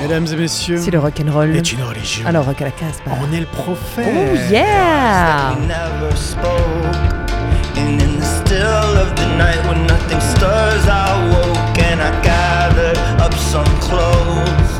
[0.00, 1.54] Mesdames et messieurs, c'est le rock'n'roll.
[1.56, 2.26] est une religion.
[2.26, 3.02] Alors rock à la case.
[3.04, 3.12] Bah.
[3.20, 4.06] On est le prophète.
[4.08, 5.50] Oh yeah!
[5.52, 5.70] And
[11.78, 14.75] and I gathered up some clothes.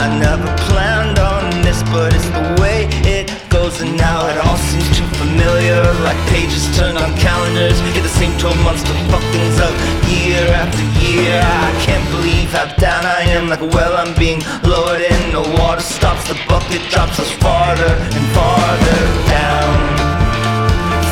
[0.00, 3.80] I never planned on this, but it's the way it goes.
[3.80, 7.80] And now it all seems too familiar, like pages turned on calendars.
[7.94, 9.74] Get the same 12 months to fuck things up
[10.06, 11.42] year after year.
[11.42, 15.32] I can't believe how down I am, like well I'm being lowered in.
[15.32, 20.08] The water stops, the bucket drops us farther and farther down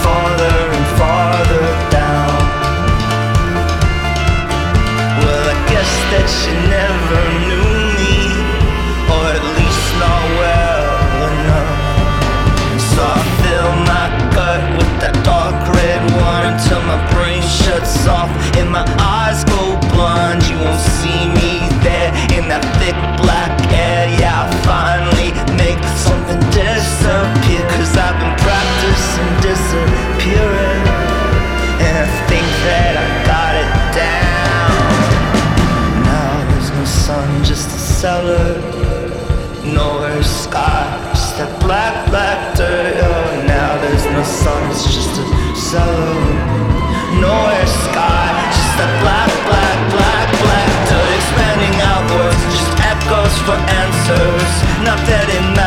[0.07, 2.37] farther and farther down.
[5.21, 7.76] Well, I guess that you never knew
[10.03, 10.87] not well
[11.31, 11.71] enough.
[12.93, 18.31] So I fill my gut with that dark red wine until my brain shuts off
[18.57, 20.45] and my eyes go blind.
[20.49, 24.09] You won't see me there in that thick black air.
[24.21, 27.63] Yeah, I finally make something disappear.
[27.77, 30.85] Cause I've been practicing disappearing.
[31.85, 34.73] And I think that I got it down.
[36.09, 38.76] Now there's no sun, just a cellar.
[44.47, 45.25] Sun, it's just a
[45.59, 46.15] cellar.
[47.19, 51.11] Nowhere sky, just that black, black, black, black dirt.
[51.19, 54.53] Expanding outwards, just echoes for answers.
[54.87, 55.66] Not that it matters,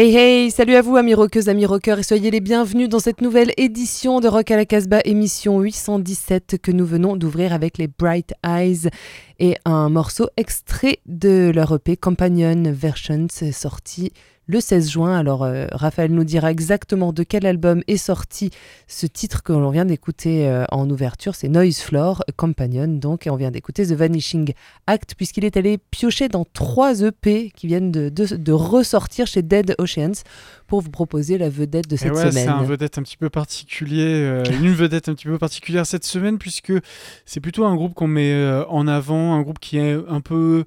[0.00, 3.20] Hey hey, salut à vous amis rockeuses, amis rockeurs et soyez les bienvenus dans cette
[3.20, 7.88] nouvelle édition de Rock à la Casbah, émission 817 que nous venons d'ouvrir avec les
[7.88, 8.90] Bright Eyes
[9.40, 14.12] et un morceau extrait de leur EP Companion Versions sorti
[14.48, 15.16] le 16 juin.
[15.16, 18.50] Alors euh, Raphaël nous dira exactement de quel album est sorti
[18.88, 23.30] ce titre que l'on vient d'écouter euh, en ouverture, c'est Noise Floor Companion donc et
[23.30, 24.52] on vient d'écouter The Vanishing
[24.86, 29.42] Act puisqu'il est allé piocher dans trois EP qui viennent de, de- de ressortir chez
[29.42, 30.22] Dead Oceans
[30.66, 32.48] pour vous proposer la vedette de Et cette ouais, c'est semaine.
[32.48, 36.38] un vedette un petit peu particulier, euh, une vedette un petit peu particulière cette semaine
[36.38, 36.72] puisque
[37.26, 38.34] c'est plutôt un groupe qu'on met
[38.68, 40.64] en avant, un groupe qui est un peu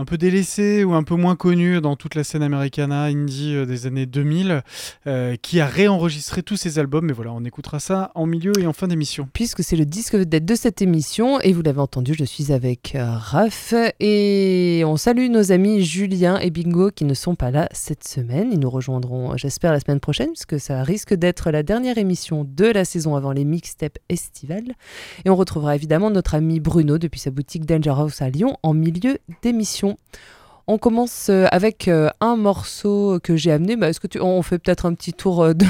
[0.00, 3.66] un peu délaissé ou un peu moins connu dans toute la scène americana indie euh,
[3.66, 4.62] des années 2000,
[5.06, 7.04] euh, qui a réenregistré tous ses albums.
[7.04, 9.28] Mais voilà, on écoutera ça en milieu et en fin d'émission.
[9.34, 12.94] Puisque c'est le disque vedette de cette émission, et vous l'avez entendu, je suis avec
[12.94, 17.68] euh, Raph, et on salue nos amis Julien et Bingo qui ne sont pas là
[17.72, 18.48] cette semaine.
[18.52, 22.64] Ils nous rejoindront, j'espère, la semaine prochaine, puisque ça risque d'être la dernière émission de
[22.64, 24.72] la saison avant les mixtapes estivales.
[25.26, 28.72] Et on retrouvera évidemment notre ami Bruno depuis sa boutique Danger House à Lyon en
[28.72, 29.89] milieu d'émission.
[30.72, 33.74] On commence euh, avec euh, un morceau que j'ai amené.
[33.74, 34.20] Bah, Est-ce que tu...
[34.20, 35.64] on fait peut-être un petit tour euh, de,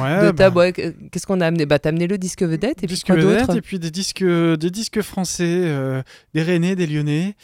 [0.00, 0.76] Ouais, de ta bah, boîte
[1.10, 1.66] Qu'est-ce qu'on a amené?
[1.66, 3.56] Bah, t'as amené le disque vedette et puis quoi vedettes d'autre?
[3.56, 6.02] et puis des disques, des disques français, euh,
[6.32, 7.34] des Rennais, des Lyonnais.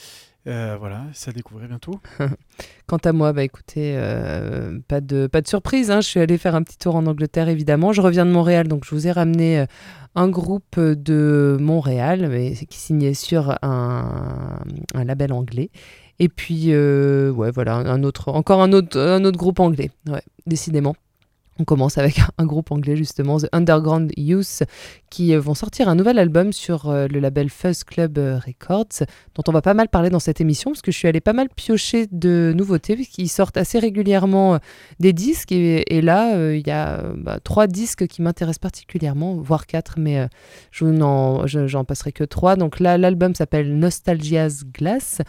[0.47, 1.99] Euh, voilà, ça découvrir bientôt.
[2.87, 5.91] Quant à moi, bah écoutez, euh, pas, de, pas de surprise.
[5.91, 6.01] hein.
[6.01, 7.93] Je suis allée faire un petit tour en Angleterre, évidemment.
[7.93, 9.67] Je reviens de Montréal, donc je vous ai ramené euh,
[10.15, 14.61] un groupe de Montréal mais qui signait sur un,
[14.95, 15.71] un label anglais.
[16.21, 20.95] Et puis, ouais, voilà, un autre, encore un autre, un autre groupe anglais, ouais, décidément.
[21.58, 24.62] On commence avec un groupe anglais justement, The Underground Youth,
[25.11, 29.06] qui euh, vont sortir un nouvel album sur euh, le label Fuzz Club euh, Records,
[29.35, 31.32] dont on va pas mal parler dans cette émission, parce que je suis allée pas
[31.32, 34.58] mal piocher de nouveautés, puisqu'ils sortent assez régulièrement
[35.00, 39.99] des disques, et, là, il y a bah, trois disques qui m'intéressent particulièrement, voire quatre,
[39.99, 40.29] mais
[40.70, 40.87] je
[41.67, 42.56] j'en passerai que trois.
[42.56, 45.20] Donc là, l'album s'appelle Nostalgia's Glass.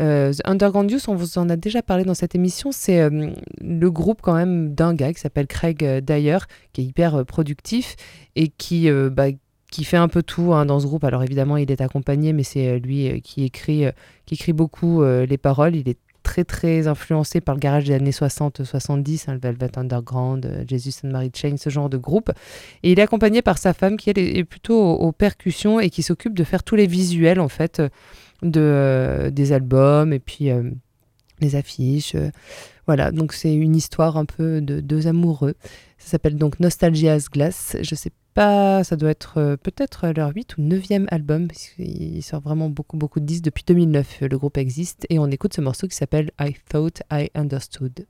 [0.00, 3.30] Euh, Underground Youth, on vous en a déjà parlé dans cette émission, c'est euh,
[3.60, 6.38] le groupe quand même d'un gars qui s'appelle Craig euh, Dyer,
[6.72, 7.96] qui est hyper productif
[8.36, 9.26] et qui, bah,
[9.70, 11.04] qui fait un peu tout hein, dans ce groupe.
[11.04, 13.84] Alors évidemment, il est accompagné, mais c'est lui qui écrit,
[14.26, 15.76] qui écrit beaucoup les paroles.
[15.76, 20.64] Il est très très influencé par le garage des années 60-70, hein, le Velvet Underground,
[20.68, 22.30] Jesus and Mary Chain, ce genre de groupe.
[22.82, 26.34] Et il est accompagné par sa femme qui est plutôt aux, percussions et qui s'occupe
[26.34, 27.82] de faire tous les visuels en fait
[28.42, 30.70] de, euh, des albums et puis euh,
[31.40, 32.14] les affiches.
[32.14, 32.30] Euh,
[32.86, 35.54] voilà, donc c'est une histoire un peu de deux amoureux.
[35.98, 37.76] Ça s'appelle donc Nostalgia's Glass.
[37.80, 42.70] Je sais pas, ça doit être peut-être leur 8 ou 9e album, puisqu'il sort vraiment
[42.70, 43.44] beaucoup, beaucoup de disques.
[43.44, 47.30] Depuis 2009, le groupe existe, et on écoute ce morceau qui s'appelle I Thought I
[47.34, 48.06] Understood.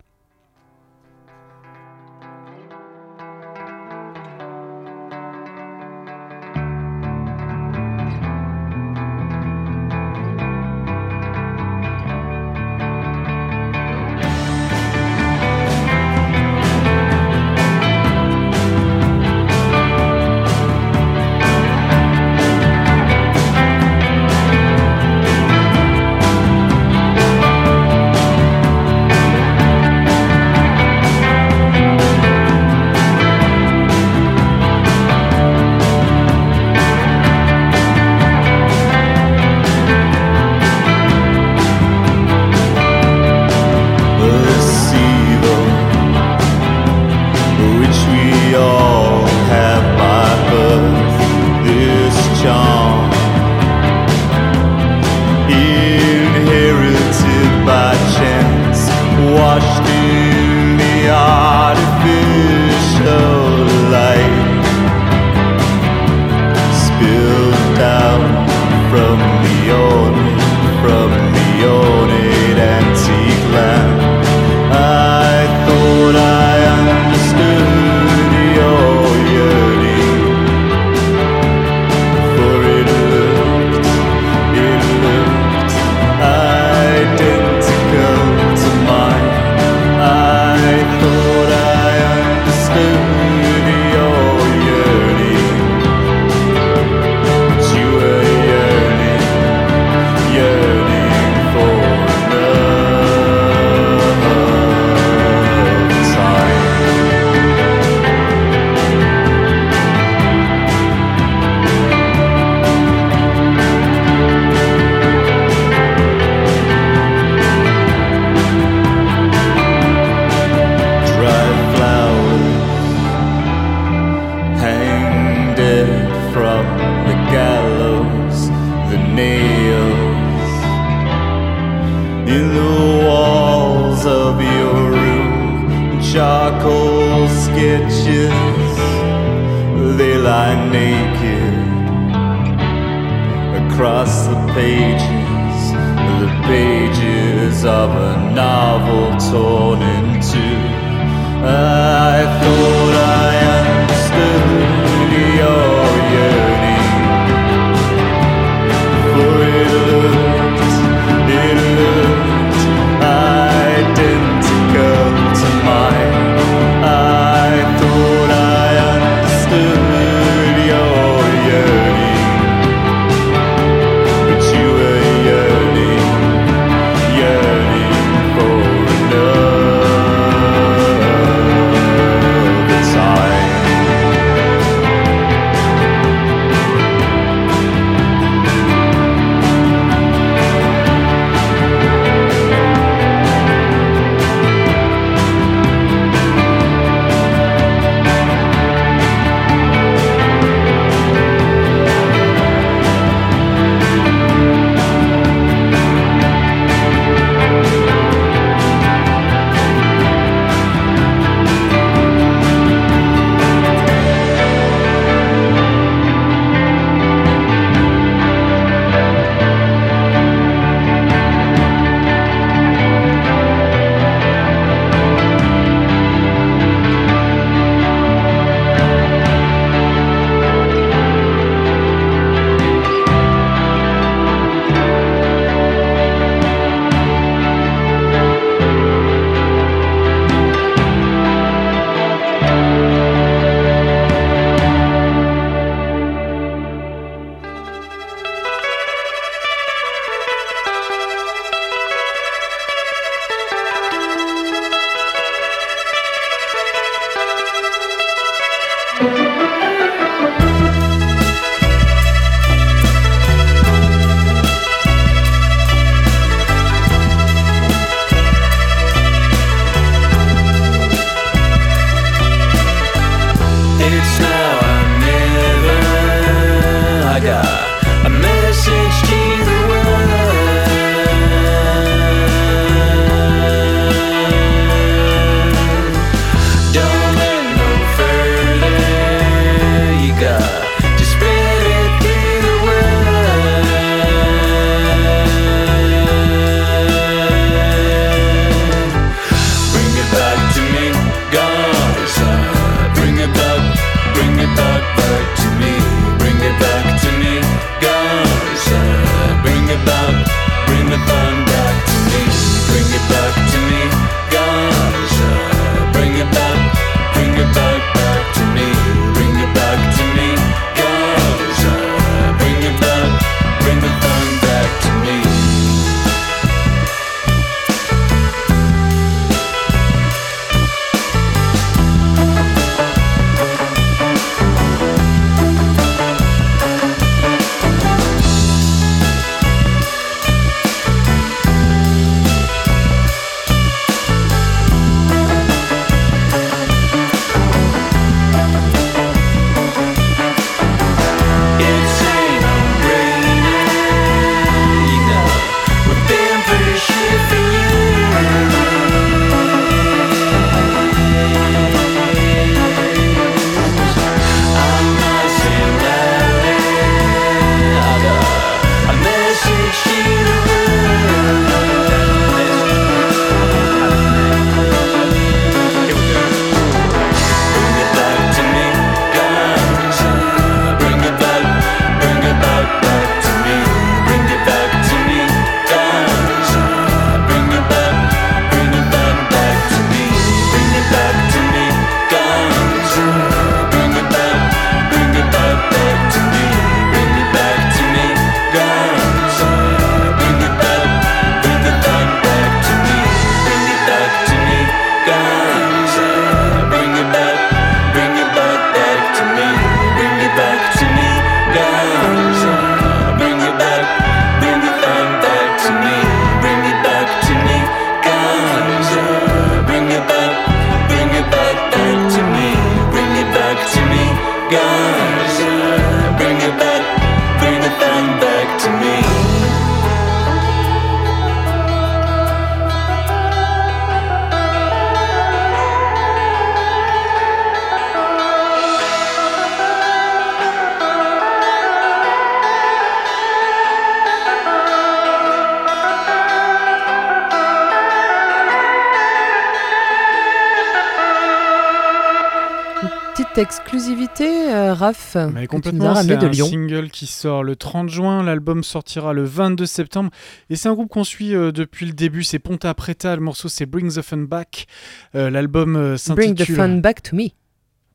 [455.15, 456.47] Raph, Mais complètement, c'est un Lyon.
[456.47, 460.11] single qui sort le 30 juin, l'album sortira le 22 septembre,
[460.51, 463.49] et c'est un groupe qu'on suit euh, depuis le début, c'est Ponta Preta, le morceau
[463.49, 464.67] c'est Bring the Fun Back,
[465.15, 467.29] Euh, l'album euh, Bring the s'intitule fun back to me.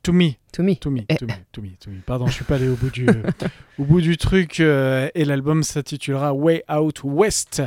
[0.07, 0.75] To Me, To me.
[0.77, 1.15] To Me, Eh.
[1.17, 1.97] To Me, To Me, To Me.
[2.05, 3.05] Pardon, je suis pas allé au bout du,
[3.77, 7.61] au bout du truc, euh, et l'album s'intitulera Way Out West,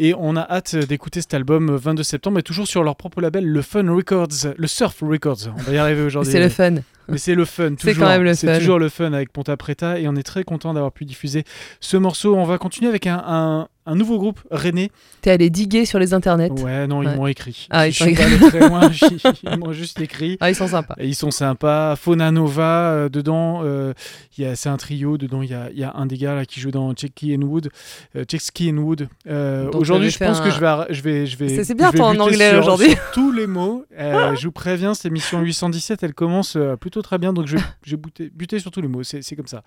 [0.00, 3.20] et on a hâte d'écouter cet album euh, 22 septembre, et toujours sur leur propre
[3.20, 6.32] label, le Fun Records, le Surf Records, on va y arriver aujourd'hui.
[6.32, 6.74] C'est le fun.
[7.08, 8.04] Mais c'est le fun, C'est toujours.
[8.04, 8.58] quand même le C'est fun.
[8.58, 11.44] toujours le fun avec Ponta Preta et on est très content d'avoir pu diffuser
[11.78, 12.34] ce morceau.
[12.34, 14.90] On va continuer avec un, un- un nouveau groupe, René.
[15.20, 16.50] T'es allé diguer sur les internets.
[16.50, 17.16] Ouais, non, ils Ouais.
[17.16, 17.66] m'ont écrit.
[17.70, 18.90] Ah, ils allé très loin,
[19.42, 20.36] ils m'ont juste écrit.
[20.40, 20.94] Ah, ils sont sympas.
[20.98, 21.94] Et ils sont sympas.
[21.96, 23.92] Fauna Nova, euh, dedans, euh,
[24.38, 25.18] il y a- c'est un trio.
[25.18, 27.42] Dedans, il y a, y a un des gars là, qui joue dans Checky and
[27.42, 27.68] Wood.
[28.16, 29.08] Euh, Checky and Wood.
[29.28, 31.62] Euh, aujourd'hui, je pense que je vais, je vais, je vais.
[31.64, 32.94] C'est- bien, je vais toi, en anglais, aujourd'hui.
[33.12, 33.84] tous les mots.
[33.98, 37.32] Euh, je vous préviens, cette émission 817, elle commence euh, plutôt très bien.
[37.32, 39.02] Donc, je vais, je buter, buter sur tous les mots.
[39.02, 39.62] C'est c'est comme ça.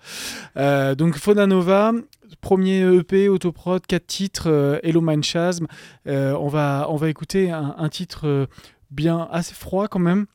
[0.96, 1.92] Donc, Fauna Nova,
[2.40, 5.66] premier EP, autoprod, 4 titres, euh, Hello Mind Chasm.
[6.08, 8.46] Euh, on, va, on va écouter un, un titre euh,
[8.90, 10.26] bien assez froid quand même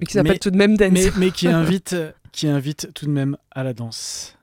[0.00, 0.90] Et qui s'appelle Mais- tout de même Dance.
[0.90, 1.94] mais, mais qui invite
[2.32, 4.36] qui invite tout de même à la danse.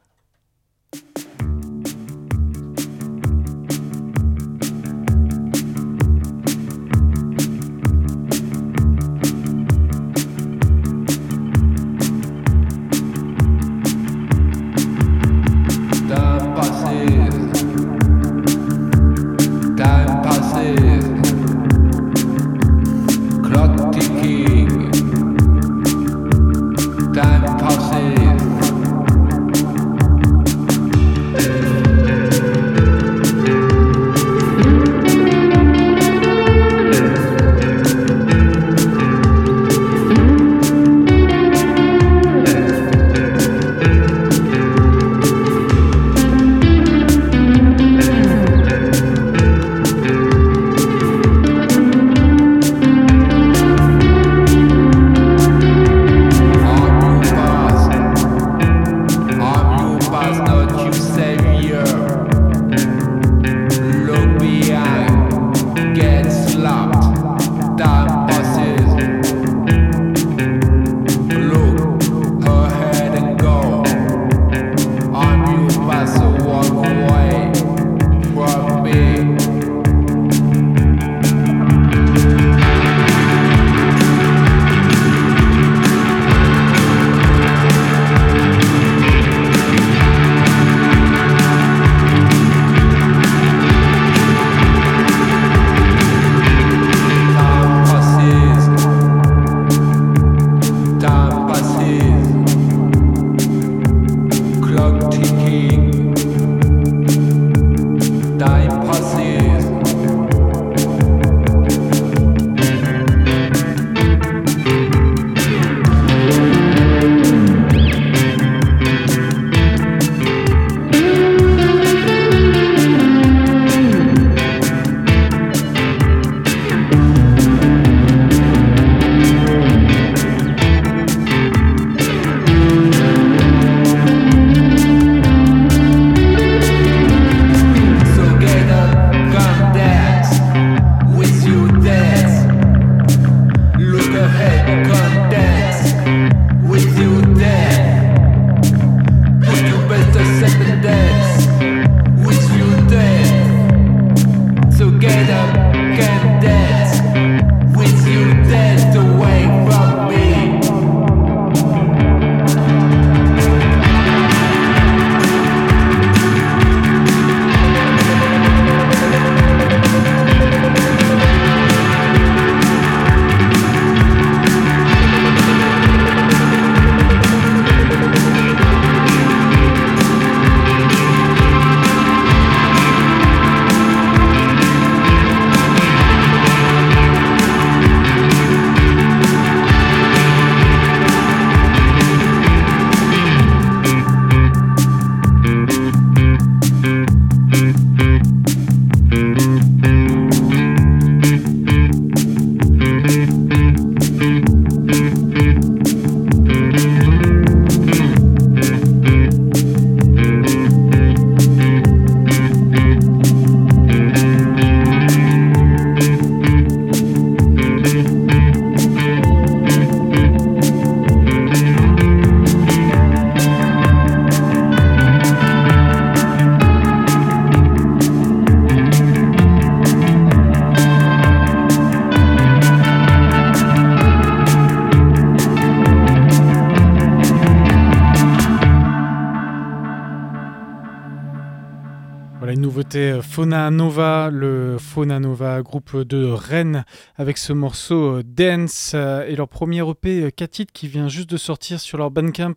[243.38, 246.86] Fauna Nova, le Fauna Nova, groupe de Rennes,
[247.18, 251.08] avec ce morceau euh, Dance euh, et leur premier EP euh, 4 titres qui vient
[251.08, 252.56] juste de sortir sur leur Bandcamp.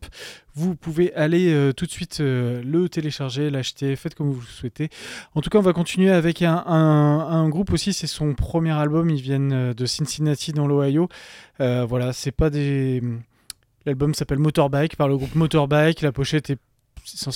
[0.54, 4.46] Vous pouvez aller euh, tout de suite euh, le télécharger, l'acheter, faites comme vous le
[4.46, 4.88] souhaitez.
[5.34, 9.20] En tout cas, on va continuer avec un, groupe aussi, c'est son premier album, ils
[9.20, 11.10] viennent euh, de Cincinnati dans l'Ohio.
[11.60, 13.02] Euh, voilà, c'est pas des...
[13.84, 16.58] L'album s'appelle Motorbike par le groupe Motorbike, la pochette est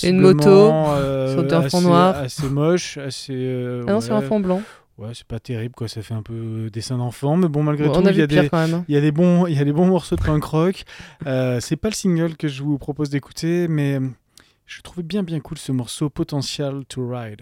[0.03, 2.15] une moto euh, sur un fond assez- noir.
[2.15, 3.33] assez moche, assez...
[3.33, 4.25] euh, Ah non, sur un ouais.
[4.27, 4.61] fond blanc.
[4.97, 7.95] Ouais, c'est pas terrible quoi, ça fait un peu dessin d'enfant, mais bon malgré Bon,
[8.01, 8.85] tout, il y a des hein.
[8.87, 10.83] il y a des bons il y a des bons morceaux de punk rock.
[11.27, 14.07] Euh, c'est pas le single que je vous propose d'écouter, mais euh,
[14.65, 17.41] je trouvais bien bien cool ce morceau Potential to Ride.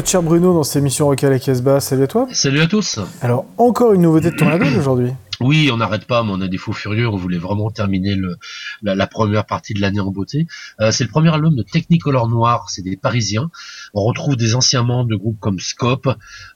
[0.00, 1.78] Notre cher Bruno dans ses missions Rock à la Casbah.
[1.78, 2.26] Salut à toi.
[2.32, 2.98] Salut à tous.
[3.20, 5.10] Alors, encore une nouveauté de ton label aujourd'hui.
[5.40, 7.06] Oui, on n'arrête pas, mais on a des fous furieux.
[7.06, 8.36] On voulait vraiment terminer le,
[8.80, 10.46] la, la première partie de l'année en beauté.
[10.80, 12.70] Euh, c'est le premier album de Technicolor Noir.
[12.70, 13.50] C'est des Parisiens.
[13.94, 16.08] On retrouve des anciens membres de groupes comme Scope.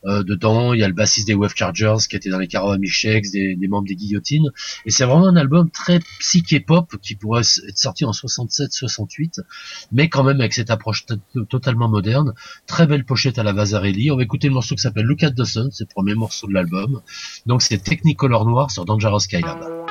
[0.05, 2.71] Euh, dedans, il y a le bassiste des Wave Chargers qui était dans les Caro
[2.71, 4.51] Amichex, des, des membres des Guillotines.
[4.87, 9.41] Et c'est vraiment un album très psyché pop qui pourrait être sorti en 67-68,
[9.93, 12.33] mais quand même avec cette approche to- totalement moderne.
[12.67, 14.11] Très belle pochette à la Vasarelli.
[14.11, 16.47] On va écouter le morceau qui s'appelle Look at the Sun, c'est le premier morceau
[16.47, 17.01] de l'album.
[17.47, 19.84] Donc c'est Technicolor Noir sur Dangerous Skylab.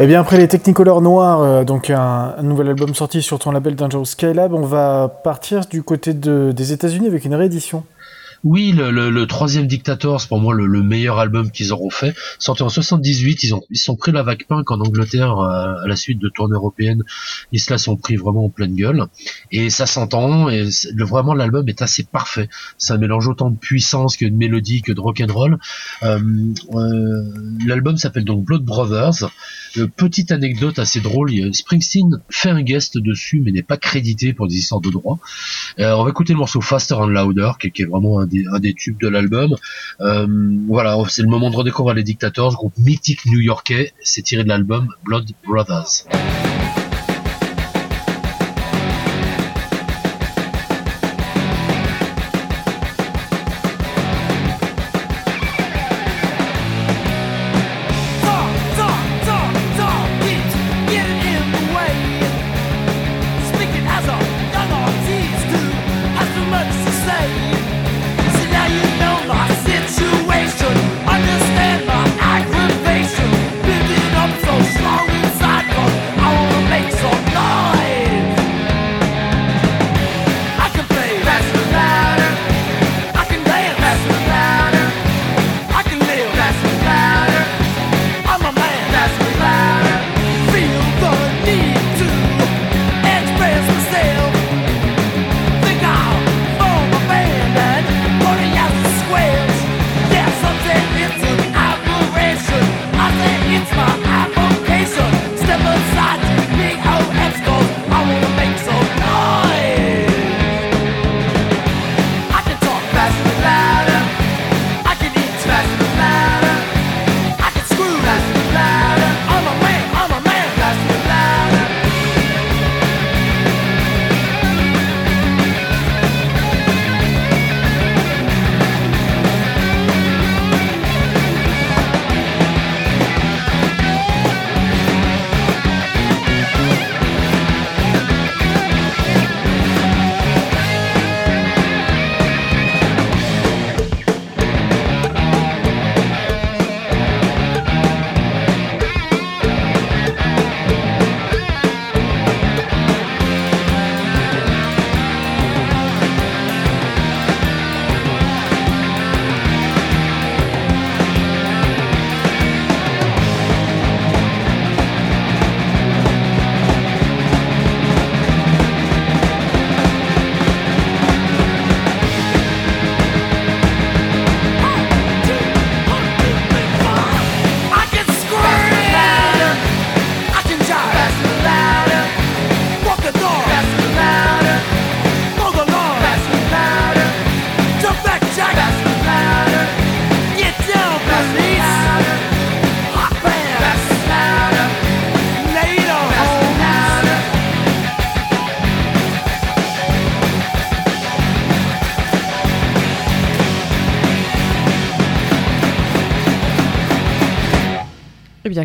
[0.00, 3.74] Et bien après les Technicolor noirs, euh, donc un, nouvel album sorti sur ton label
[3.74, 7.82] Dangerous Skylab, on va partir du côté de- des États-Unis avec une réédition.
[8.44, 11.90] Oui, le, le, le troisième Dictator, c'est pour moi le, le meilleur album qu'ils auront
[11.90, 12.14] fait.
[12.38, 15.86] Sorti en 78, ils ont ils sont pris la vague punk en Angleterre euh, à
[15.86, 17.02] la suite de tournées européennes.
[17.52, 19.06] Ils se la sont pris vraiment en pleine gueule
[19.50, 20.48] et ça s'entend.
[20.48, 22.48] Et le, vraiment l'album est assez parfait.
[22.78, 25.58] Ça mélange autant de puissance que de mélodie que de rock and roll.
[26.02, 26.18] Euh,
[26.74, 27.22] euh,
[27.66, 29.30] l'album s'appelle donc Blood Brothers.
[29.76, 34.48] Euh, petite anecdote assez drôle, Springsteen fait un guest dessus mais n'est pas crédité pour
[34.48, 35.18] des histoires de droit.
[35.78, 38.58] Euh, on va écouter le morceau Faster and Louder, qui, qui est vraiment un un
[38.58, 39.56] des tubes de l'album.
[40.00, 40.26] Euh,
[40.66, 43.92] voilà, c'est le moment de redécouvrir les Dictators, groupe mythique new-yorkais.
[44.02, 46.06] C'est tiré de l'album Blood Brothers.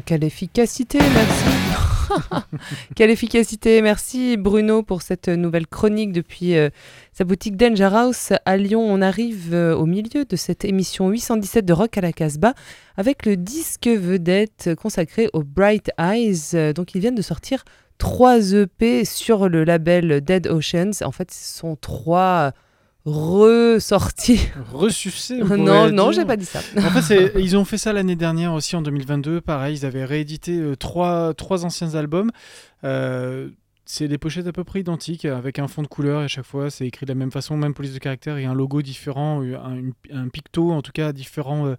[0.05, 2.13] Quelle efficacité, merci.
[2.95, 6.69] quelle efficacité, merci Bruno pour cette nouvelle chronique depuis euh,
[7.13, 8.81] sa boutique Danger House à Lyon.
[8.81, 12.53] On arrive euh, au milieu de cette émission 817 de Rock à la Casbah
[12.97, 16.73] avec le disque vedette consacré aux Bright Eyes.
[16.73, 17.63] Donc, ils viennent de sortir
[17.97, 21.03] trois EP sur le label Dead Oceans.
[21.03, 22.51] En fait, ce sont trois
[23.05, 24.39] ressortis.
[24.71, 26.59] Ressucé non, non, j'ai pas dit ça.
[26.77, 29.41] En fait, ils ont fait ça l'année dernière aussi en 2022.
[29.41, 32.31] Pareil, ils avaient réédité euh, trois, trois anciens albums.
[32.83, 33.49] Euh,
[33.85, 36.69] c'est des pochettes à peu près identiques avec un fond de couleur à chaque fois
[36.69, 39.57] c'est écrit de la même façon, même police de caractère et un logo différent, euh,
[39.59, 41.75] un, une- un picto en tout cas différent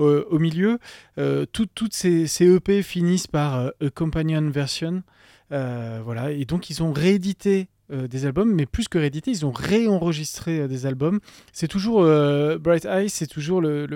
[0.00, 0.78] euh, au, milieu.
[1.16, 5.02] Tout- toutes ces, ces EP finissent par A Companion Version.
[5.50, 9.52] Voilà, et donc ils ont réédité euh, des albums, mais plus que réédité, ils ont
[9.52, 11.20] réenregistré euh, des albums.
[11.52, 13.86] C'est toujours euh, Bright Eyes, c'est toujours le,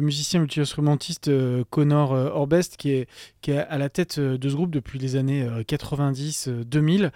[0.00, 1.30] musicien multi-instrumentiste
[1.70, 3.08] Connor Orbest qui est,
[3.40, 7.10] qui est à la tête de ce groupe depuis les années 90-2000.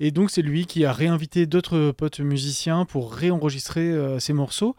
[0.00, 4.76] Et donc c'est lui qui a réinvité d'autres potes musiciens pour réenregistrer ces morceaux.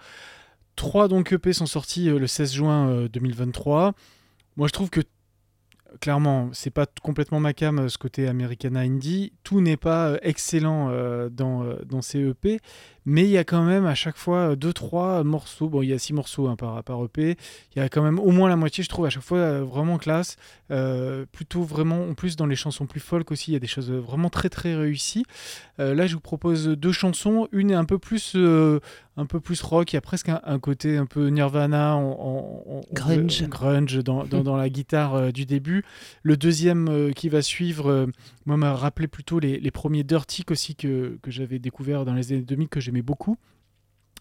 [0.79, 3.91] Trois donc EP sont sortis le 16 juin euh, 2023.
[4.55, 5.01] Moi je trouve que
[5.99, 9.33] clairement, c'est pas complètement ma cam euh, ce côté Americana Indie.
[9.43, 12.59] Tout n'est pas euh, excellent euh, dans, dans ces EP,
[13.09, 15.67] mais il y a quand même à chaque fois 2-3 morceaux.
[15.67, 17.35] Bon, il y a 6 morceaux hein, par, par EP.
[17.75, 19.63] Il y a quand même au moins la moitié, je trouve, à chaque fois euh,
[19.63, 20.35] vraiment classe.
[20.71, 23.67] Euh, plutôt vraiment, en plus, dans les chansons plus folk aussi, il y a des
[23.67, 25.25] choses vraiment très très réussies.
[25.79, 27.47] Euh, là, je vous propose deux chansons.
[27.51, 28.79] Une est un peu plus, euh,
[29.17, 29.91] un peu plus rock.
[29.91, 33.41] Il y a presque un, un côté un peu Nirvana, en, en- en- Grunge.
[33.43, 35.83] euh, grunge dans, dans- dans la guitare euh, du début.
[36.21, 38.05] Le deuxième euh, qui va suivre, euh,
[38.45, 42.31] moi, m'a rappelé plutôt les, les premiers Dirty aussi que, que j'avais découvert dans les
[42.31, 43.37] années 2000 que j'aimais beaucoup.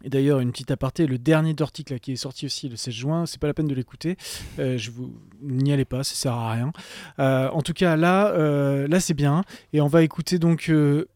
[0.05, 2.95] Et d'ailleurs, une petite aparté, le dernier Dirty là, qui est sorti aussi le 16
[2.95, 4.17] juin, c'est pas la peine de l'écouter.
[4.59, 5.13] Euh, je vous
[5.43, 6.73] n'y allez pas, ça sert à rien.
[7.19, 9.43] Euh, en tout cas, là, euh, là c'est bien.
[9.73, 10.71] Et on va écouter donc,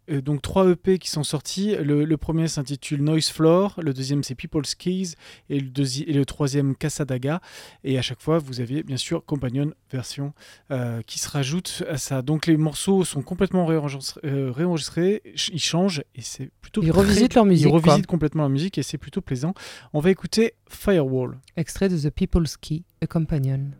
[0.08, 1.76] donc trois EP qui sont sortis.
[1.76, 5.14] Le, le premier s'intitule Noise Floor, le deuxième c'est People's Keys
[5.48, 7.40] et le, et le troisième Casadaga.
[7.84, 10.32] Et à chaque fois, vous avez bien sûr Companion version
[10.70, 12.22] euh, qui se rajoute à ça.
[12.22, 16.98] Donc les morceaux sont complètement réenregistrés, euh, réenregistrés, ils changent et c'est plutôt Ils très-
[17.00, 17.80] revisitent leur musique, Ils quoi.
[17.80, 19.54] revisitent complètement leur musique et c'est plutôt plaisant.
[19.92, 21.38] On va écouter Firewall.
[21.56, 23.70] Extrait de The People's Key, A Companion.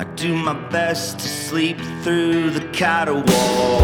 [0.00, 3.80] I do my best to sleep through the caterwall.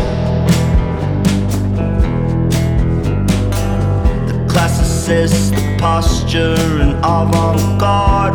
[4.27, 8.33] The classicist, the posture, and avant garde.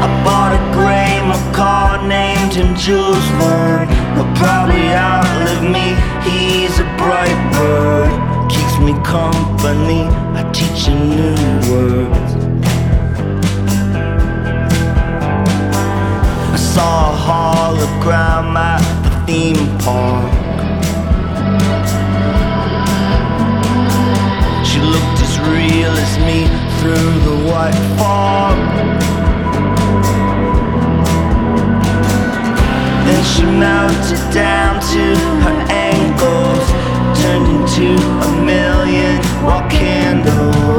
[0.00, 3.86] I bought a gray macaw, named him Jules Verne.
[4.14, 5.92] He'll probably outlive me,
[6.24, 8.50] he's a bright bird.
[8.50, 10.04] Keeps me company,
[10.38, 12.13] I teach him new words.
[16.74, 20.32] Saw a hologram at the theme park.
[24.66, 26.40] She looked as real as me
[26.78, 28.58] through the white fog.
[33.06, 35.04] Then she melted down to
[35.44, 36.66] her ankles,
[37.20, 37.88] turned into
[38.26, 40.74] a million watt candles.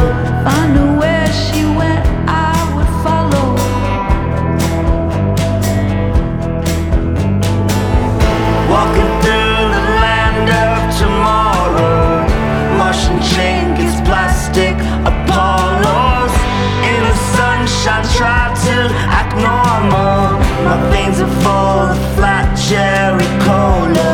[21.44, 24.12] Full of flat cherry cola.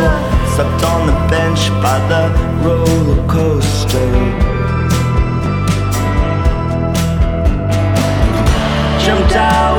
[0.55, 2.23] Slept on the bench by the
[2.63, 4.11] roller coaster.
[9.03, 9.70] Dreamt I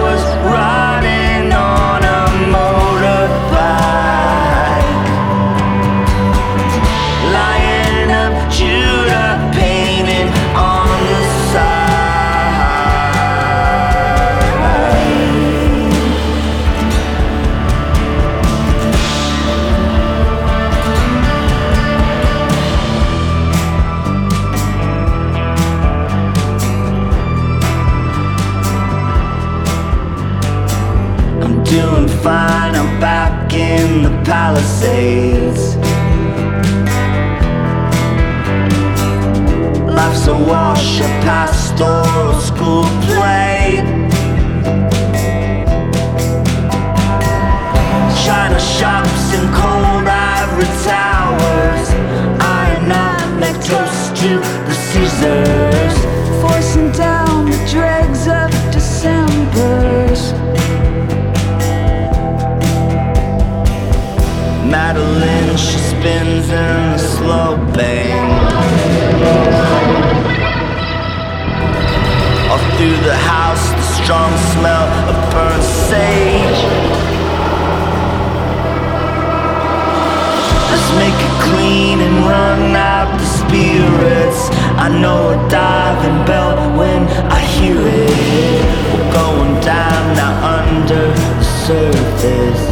[82.12, 84.50] and run out the spirits.
[84.76, 88.62] I know a diving bell when I hear it.
[88.92, 91.06] We're going down now under
[91.38, 92.64] the surface.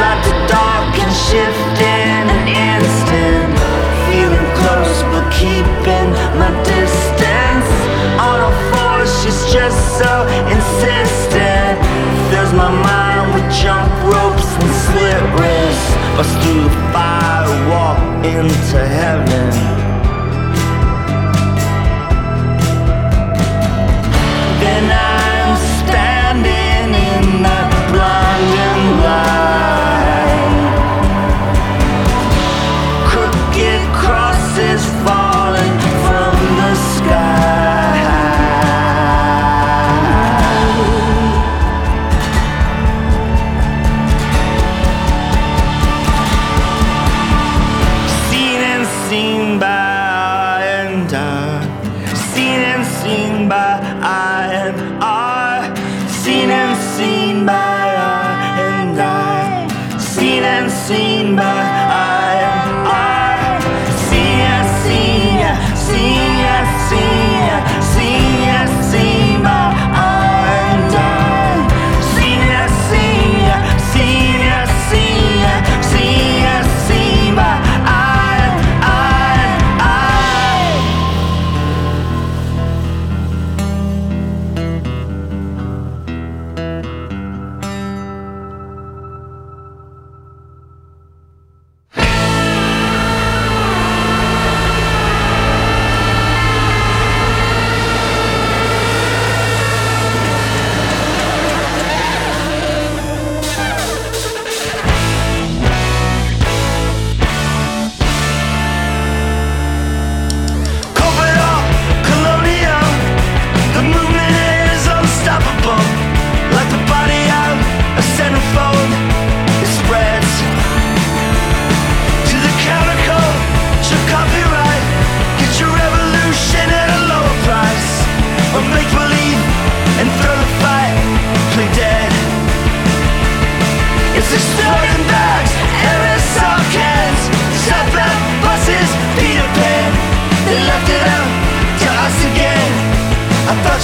[0.00, 3.52] Light to dark and shift in an instant.
[4.06, 6.08] Feeling close but keeping
[6.40, 7.68] my distance.
[8.26, 10.13] On all fours, she's just so
[16.16, 19.83] Bust through the firewall into heaven.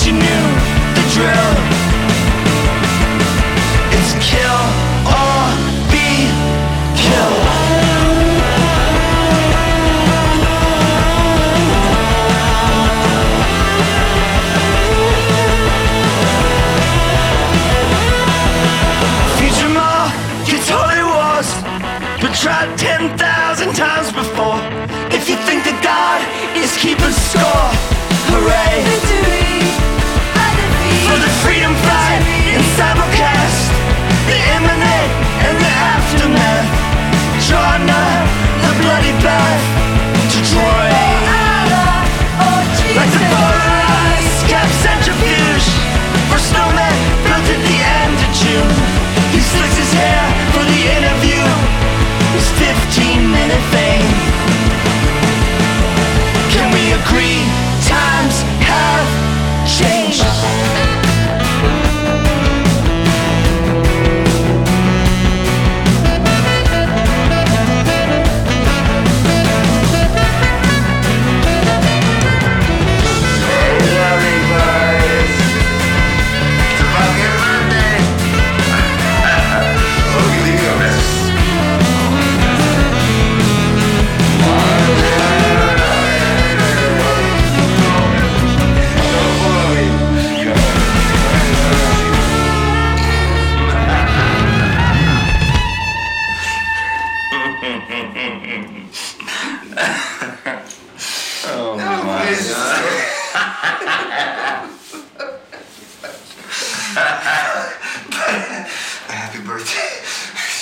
[0.06, 0.20] You knew
[0.94, 1.89] the drill.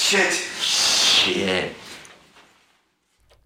[0.08, 0.32] Shit.
[0.62, 1.70] Shit.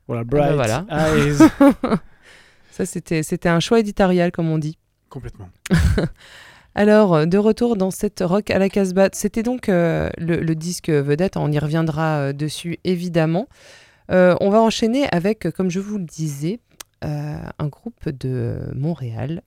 [0.06, 0.86] Voilà, Bright voilà.
[0.88, 1.38] Eyes.
[2.70, 4.78] Ça, c'était c'était un choix éditorial, comme on dit.
[5.08, 5.48] Complètement.
[6.76, 10.88] Alors, de retour dans cette rock à la Casbah, c'était donc euh, le, le disque
[10.88, 13.48] vedette, on y reviendra euh, dessus évidemment.
[14.12, 16.60] Euh, on va enchaîner avec, comme je vous le disais,
[17.02, 19.42] euh, un groupe de Montréal.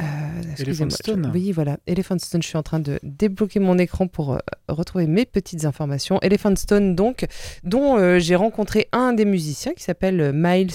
[0.00, 1.30] Euh, excusez-moi, Stone.
[1.34, 2.42] Oui, voilà, Elephant Stone.
[2.42, 4.38] Je suis en train de débloquer mon écran pour euh,
[4.68, 6.18] retrouver mes petites informations.
[6.22, 7.26] Elephant Stone, donc,
[7.64, 10.70] dont euh, j'ai rencontré un des musiciens qui s'appelle Miles.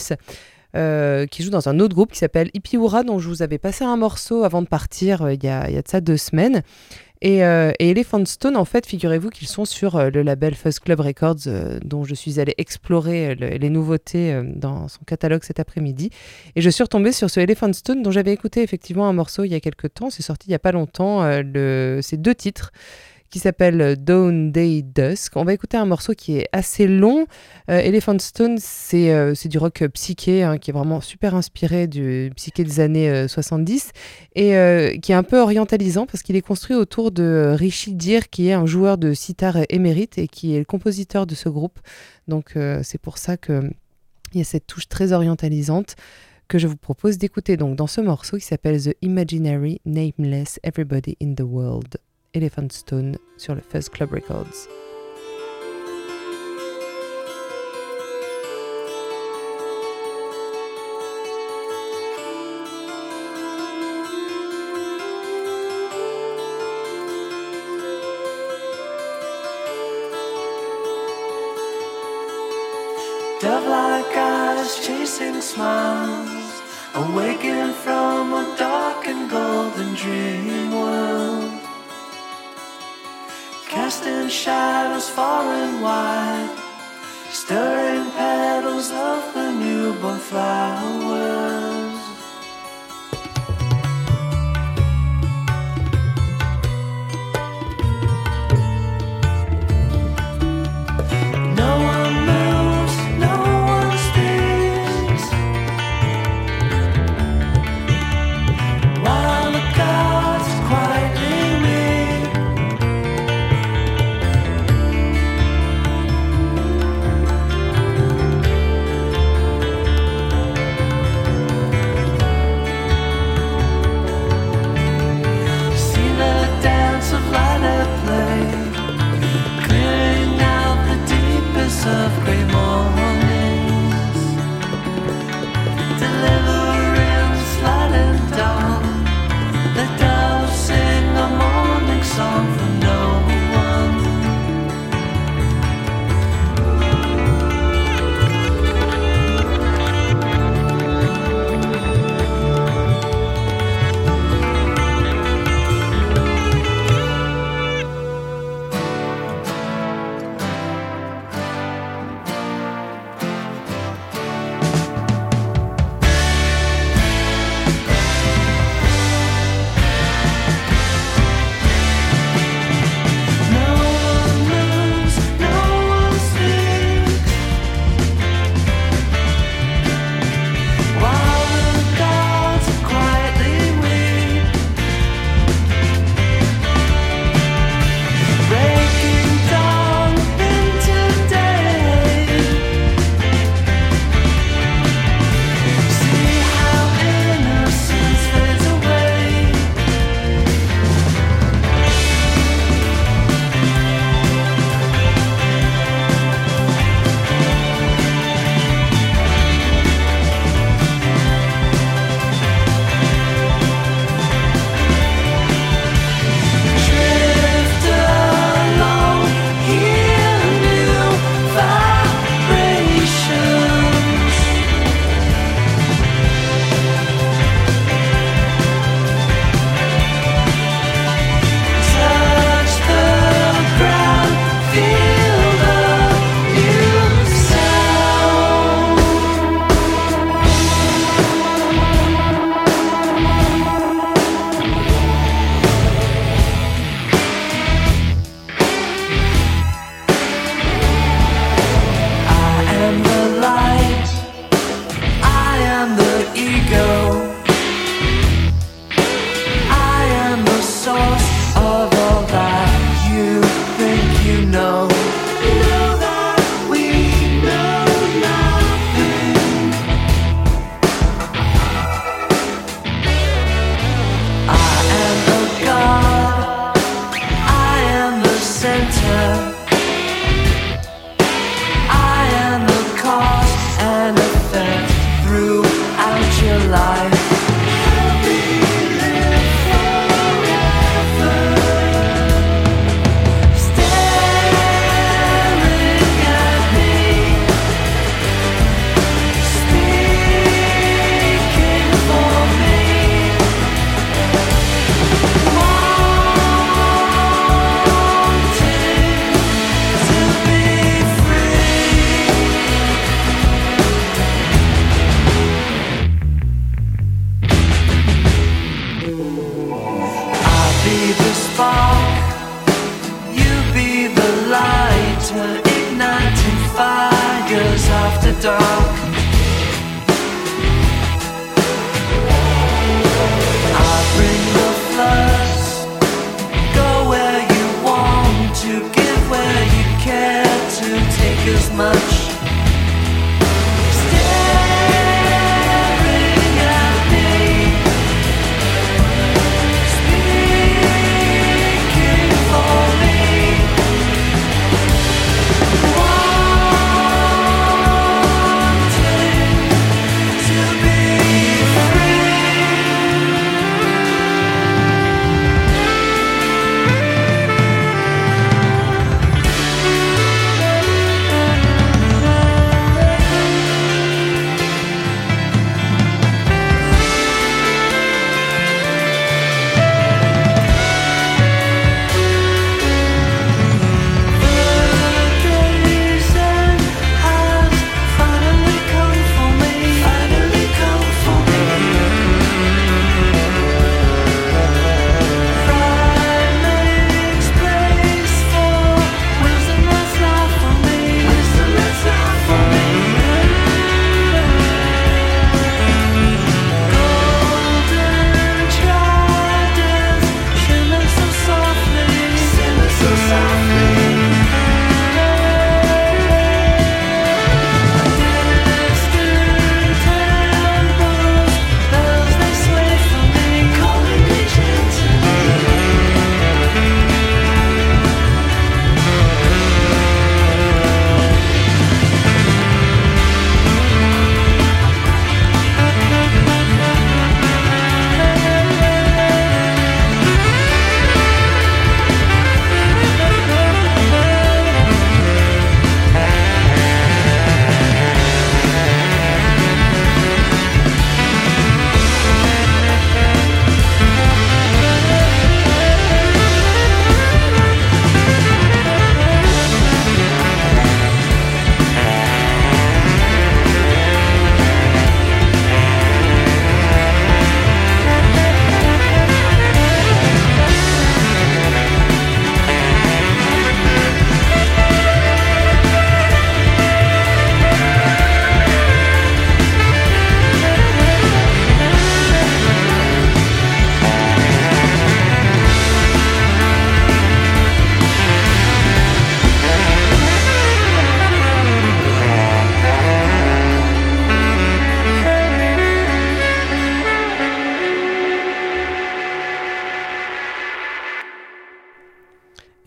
[0.75, 3.85] euh, qui joue dans un autre groupe qui s'appelle Ipiura, dont je vous avais passé
[3.85, 6.17] un morceau avant de partir euh, il y, a, il y a de ça deux
[6.17, 6.63] semaines.
[7.21, 10.79] Et, euh, et Elephant Stone, en fait, figurez-vous qu'ils sont sur euh, le label Fuzz
[10.79, 15.59] Club Records, euh, dont je suis allée explorer le- les nouveautés dans son catalogue cet
[15.59, 16.09] après-midi.
[16.55, 19.49] Et je suis retombée sur ce Elephant Stone, dont j'avais écouté effectivement un morceau il
[19.51, 20.09] y a quelques temps.
[20.09, 21.23] C'est sorti il n'y a pas longtemps.
[21.41, 21.99] le...
[22.01, 22.71] C'est deux titres
[23.29, 25.35] qui s'appellent Dawn Day Dusk.
[25.35, 27.25] On va écouter un morceau qui est assez long.
[27.69, 31.87] Euh, Elephant Stone, c'est euh, c'est du rock psyché, hein, qui est vraiment super inspiré
[31.87, 33.91] du psyché des années euh, 70
[34.35, 38.29] et euh, qui est un peu orientalisant parce qu'il est construit autour de Rishi Dir,
[38.29, 41.79] qui est un joueur de sitar émérite et qui est le compositeur de ce groupe.
[42.27, 43.69] Donc c'est pour ça que
[44.33, 45.95] il y a cette touche très orientalisante
[46.47, 51.17] que je vous propose d'écouter donc dans ce morceau qui s'appelle The Imaginary Nameless Everybody
[51.21, 51.97] in the World,
[52.35, 54.67] Elephant Stone sur le Fuzz Club Records.
[73.41, 76.61] Dove-like eyes chasing smiles,
[76.95, 81.54] awakened from a dark and golden dream world
[83.85, 86.57] casting shadows far and wide,
[87.29, 91.44] stirring petals of the newborn flower.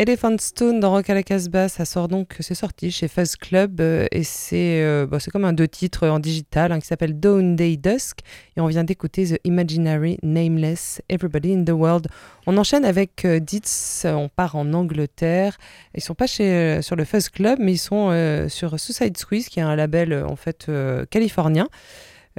[0.01, 3.81] Elephant Stone dans Rock à la Casbah, ça sort donc, c'est sorti chez Fuzz Club
[3.81, 7.57] euh, et c'est euh, bah, comme un deux titres en digital hein, qui s'appelle Dawn
[7.57, 8.21] Day Dusk
[8.57, 12.07] et on vient d'écouter The Imaginary Nameless Everybody in the World.
[12.47, 15.59] On enchaîne avec euh, Ditz, on part en Angleterre.
[15.97, 19.17] Ils sont pas chez, euh, sur le Fuzz Club mais ils sont euh, sur Suicide
[19.19, 20.71] Squeeze qui est un label en fait
[21.11, 21.69] californien.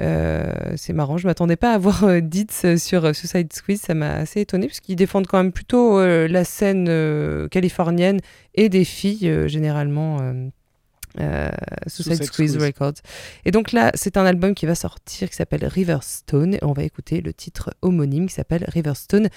[0.00, 3.94] Euh, c'est marrant, je m'attendais pas à voir euh, Ditz euh, sur Suicide Squeeze, ça
[3.94, 8.20] m'a assez étonné parce qu'ils défendent quand même plutôt la scène californienne
[8.54, 10.18] et des filles généralement.
[11.18, 11.50] Euh,
[11.86, 12.64] Suicide, Suicide Squeeze Squeeze.
[12.64, 13.02] Records.
[13.44, 16.84] Et donc là, c'est un album qui va sortir qui s'appelle Riverstone et on va
[16.84, 19.28] écouter le titre homonyme qui s'appelle Riverstone.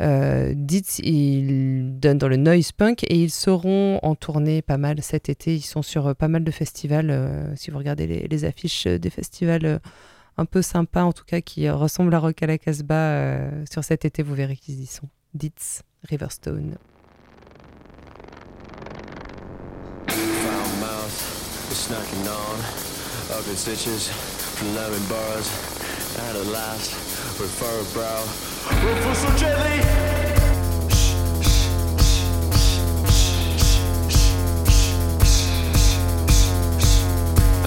[0.00, 0.54] Euh,
[1.02, 5.54] ils donnent dans le noise punk et ils seront en tournée pas mal cet été.
[5.54, 7.10] Ils sont sur euh, pas mal de festivals.
[7.10, 9.80] euh, si vous regardez les, les affiches euh, des festivals
[10.36, 14.04] un peu sympas, en tout cas qui ressemblent à Rock à la Casbah, sur cet
[14.06, 15.08] été, vous verrez qu'ils y sont.
[15.34, 16.76] Ditz, Riverstone.
[21.80, 22.60] Snacking on
[23.38, 25.48] ugly stitches from lemon bars.
[26.18, 26.92] And at last,
[27.40, 28.20] with furrowed brow,
[28.84, 29.80] ruffle so gently.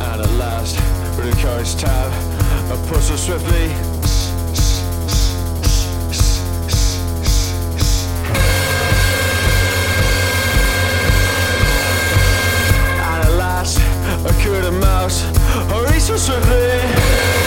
[0.04, 0.76] And at last,
[1.18, 2.12] with a courage tab,
[2.72, 4.03] I push so swiftly.
[14.26, 15.22] I could a mouse,
[15.70, 16.80] hurry so swiftly.
[16.80, 17.43] Stop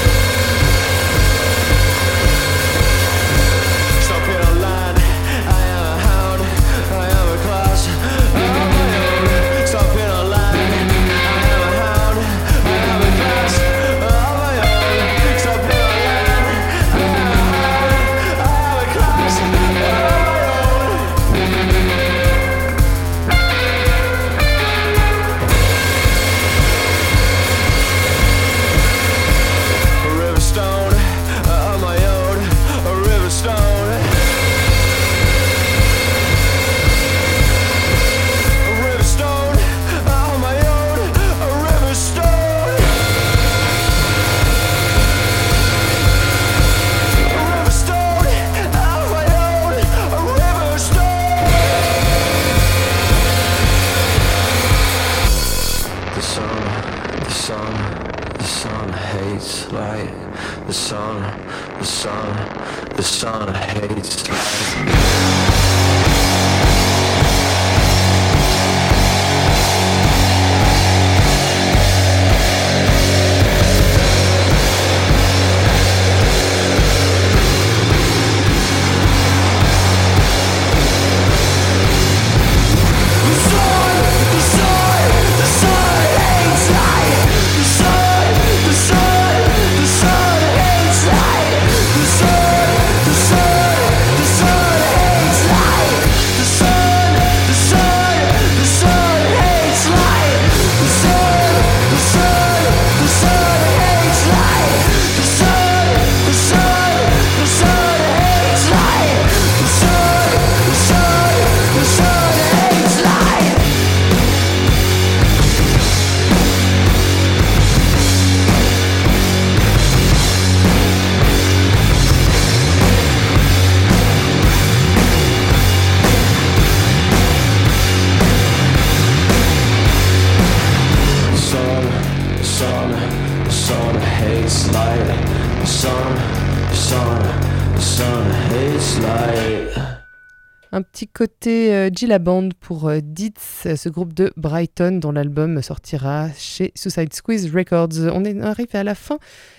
[141.16, 146.72] côté euh, Gilla Band pour euh, Ditz, ce groupe de Brighton dont l'album sortira chez
[146.74, 148.12] Suicide Squeeze Records.
[148.12, 149.18] On est arrivé à la fin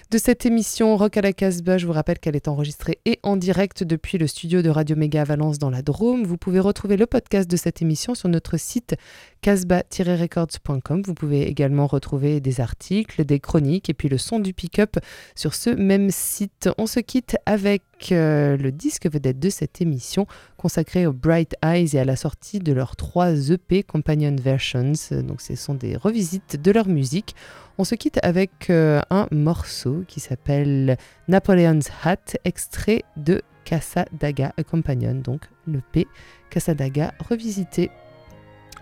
[0.09, 1.77] de cette émission Rock à la Casbah.
[1.77, 5.25] Je vous rappelle qu'elle est enregistrée et en direct depuis le studio de Radio Méga
[5.25, 6.23] Valence dans la Drôme.
[6.23, 8.95] Vous pouvez retrouver le podcast de cette émission sur notre site
[9.41, 11.01] casbah-records.com.
[11.05, 14.97] Vous pouvez également retrouver des articles, des chroniques et puis le son du pick-up
[15.35, 16.69] sur ce même site.
[16.77, 21.95] On se quitte avec euh, le disque vedette de cette émission consacré aux Bright Eyes
[21.95, 24.93] et à la sortie de leurs trois EP Companion Versions.
[25.11, 27.35] Donc ce sont des revisites de leur musique.
[27.77, 30.97] On se quitte avec euh, un morceau qui s'appelle
[31.27, 36.07] Napoleon's Hat, extrait de Casa Daga A Companion, donc le P
[36.49, 37.91] Casa Daga revisité.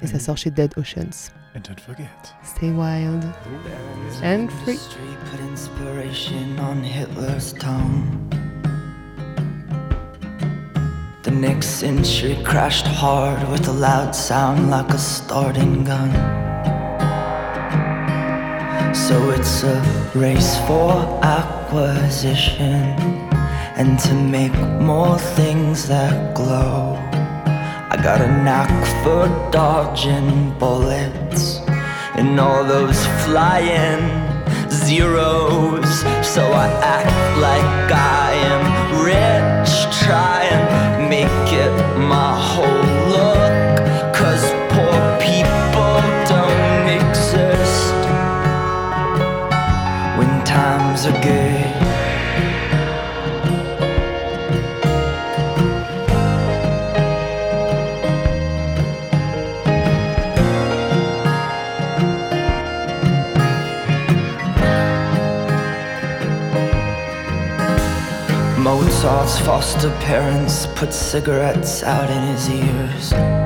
[0.01, 0.19] Et ça Mm.
[0.19, 1.31] sort chez Dead Oceans.
[1.55, 2.05] And don't forget.
[2.43, 3.23] Stay wild
[4.23, 4.75] and free.
[4.77, 8.03] Street put inspiration on Hitler's tongue.
[11.23, 16.11] The next century crashed hard with a loud sound like a starting gun.
[18.95, 22.95] So it's a race for acquisition
[23.75, 26.95] and to make more things that glow.
[27.91, 28.71] I got a knack
[29.03, 31.59] for dodging bullets
[32.15, 34.01] and all those flying
[34.69, 35.99] zeros.
[36.25, 38.64] So I act like I am
[68.65, 73.44] Mozart's foster parents put cigarettes out in his ears.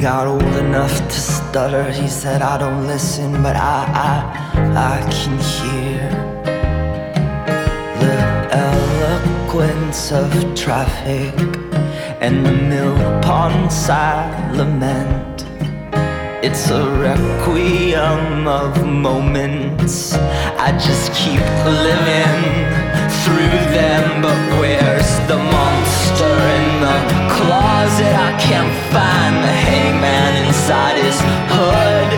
[0.00, 5.36] Got old enough to stutter, he said, I don't listen, but I, I, I can
[5.38, 6.08] hear
[8.00, 8.16] the
[8.50, 11.34] eloquence of traffic
[12.22, 15.44] and the mill pond side lament.
[16.42, 20.14] It's a requiem of moments.
[20.14, 22.79] I just keep living
[23.24, 24.22] through them.
[24.22, 26.98] But where's the monster in the
[27.36, 28.14] closet?
[28.28, 31.18] I can't find the hangman inside his
[31.54, 32.10] hood.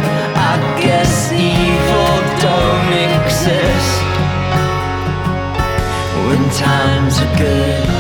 [0.50, 2.14] I guess evil
[2.48, 3.92] don't exist
[6.26, 7.91] when times are good.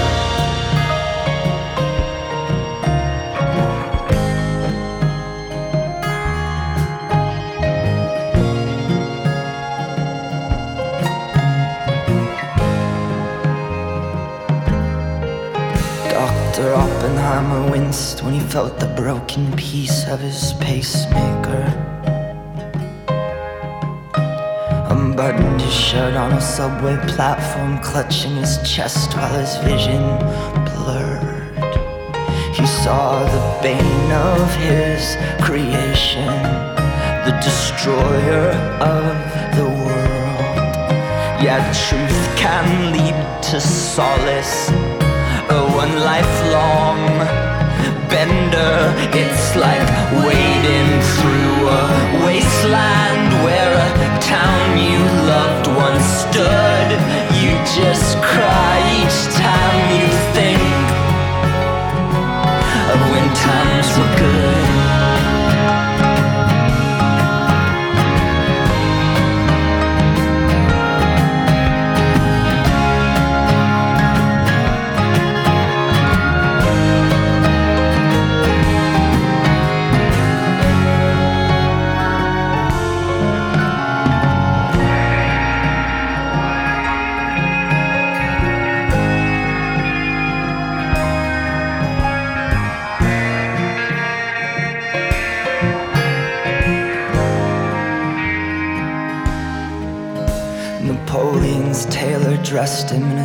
[17.32, 21.64] Oppenheimer winced when he felt the broken piece of his pacemaker.
[24.90, 30.02] Unbuttoned his shirt on a subway platform, clutching his chest while his vision
[30.76, 31.74] blurred.
[32.54, 36.36] He saw the bane of his creation,
[37.24, 40.76] the destroyer of the world.
[41.42, 44.70] Yet truth can lead to solace
[45.82, 47.00] one lifelong
[48.08, 48.74] bender.
[49.22, 49.86] It's like
[50.26, 51.84] wading through a
[52.24, 55.00] wasteland where a town you
[55.32, 56.88] loved once stood.
[57.40, 60.62] You just cry each time you think
[62.92, 64.61] of when times were good.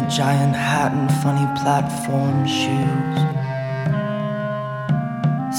[0.10, 3.18] Giant hat and funny platform shoes.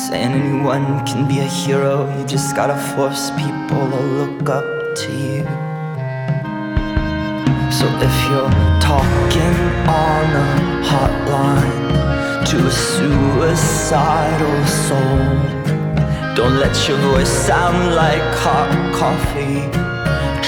[0.08, 4.64] Saying anyone can be a hero, you just gotta force people to look up
[4.96, 5.44] to you.
[7.70, 9.54] So if you're talking
[9.86, 10.50] on a
[10.90, 15.58] hotline to a suicidal soul,
[16.34, 19.68] don't let your voice sound like hot coffee.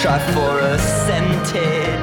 [0.01, 1.99] Try for a scented.